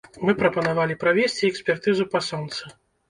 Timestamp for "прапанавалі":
0.39-0.95